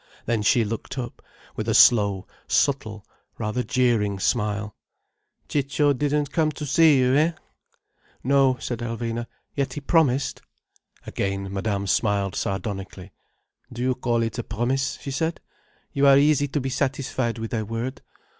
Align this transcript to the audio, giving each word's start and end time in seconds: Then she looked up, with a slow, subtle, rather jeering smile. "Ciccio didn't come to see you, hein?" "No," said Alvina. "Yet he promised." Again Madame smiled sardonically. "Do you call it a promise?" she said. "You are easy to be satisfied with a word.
Then 0.25 0.41
she 0.41 0.63
looked 0.65 0.97
up, 0.97 1.21
with 1.55 1.69
a 1.69 1.75
slow, 1.75 2.25
subtle, 2.47 3.05
rather 3.37 3.61
jeering 3.61 4.17
smile. 4.17 4.75
"Ciccio 5.47 5.93
didn't 5.93 6.31
come 6.31 6.51
to 6.53 6.65
see 6.65 6.97
you, 6.97 7.13
hein?" 7.13 7.35
"No," 8.23 8.57
said 8.59 8.79
Alvina. 8.79 9.27
"Yet 9.55 9.73
he 9.73 9.79
promised." 9.79 10.41
Again 11.05 11.53
Madame 11.53 11.85
smiled 11.85 12.33
sardonically. 12.35 13.11
"Do 13.71 13.83
you 13.83 13.93
call 13.93 14.23
it 14.23 14.39
a 14.39 14.43
promise?" 14.43 14.97
she 14.99 15.11
said. 15.11 15.39
"You 15.93 16.07
are 16.07 16.17
easy 16.17 16.47
to 16.47 16.59
be 16.59 16.69
satisfied 16.69 17.37
with 17.37 17.53
a 17.53 17.63
word. 17.63 18.01